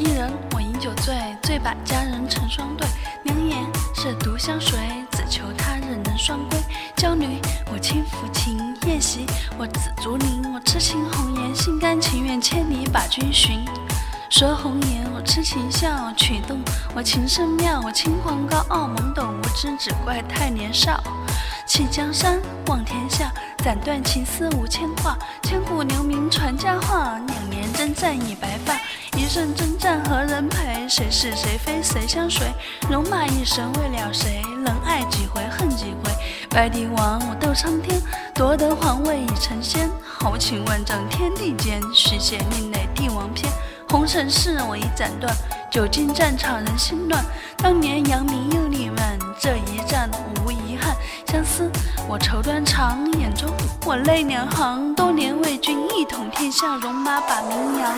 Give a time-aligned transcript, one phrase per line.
[0.00, 2.88] 一人我饮酒醉，醉把佳人成双对，
[3.24, 3.58] 良言
[3.94, 4.78] 是独相随，
[5.12, 6.58] 只求他日能双归。
[6.96, 7.38] 娇女，
[7.70, 9.26] 我轻抚琴宴席，
[9.58, 13.62] 我紫竹林，我痴情红颜，心甘情愿千里把君寻。
[14.30, 16.58] 说红颜，我痴情笑，曲动
[16.94, 20.98] 我情深妙，我轻狂高傲懵懂无知，只怪太年少。
[21.66, 27.18] 弃江山望天下，斩断情丝无牵挂，千古留名传佳话。
[27.28, 28.74] 两年征战已白发，
[29.30, 30.88] 一生征战何人陪？
[30.88, 32.52] 谁是谁非谁相随？
[32.90, 34.42] 戎马一生为了谁？
[34.64, 36.10] 能爱几回恨几回？
[36.48, 38.02] 白帝王，我斗苍天，
[38.34, 39.88] 夺得皇位已成仙。
[40.02, 43.48] 豪情万丈天地间，续写另类帝王篇。
[43.88, 45.32] 红尘事我已斩断，
[45.70, 47.24] 久经战场人心乱。
[47.56, 50.10] 当年扬名又立万，这一战
[50.44, 50.96] 无遗憾。
[51.28, 51.70] 相思
[52.08, 53.48] 我愁断肠，眼中
[53.86, 54.92] 我泪两行。
[54.96, 57.94] 多年为君一统天下，戎马把名扬。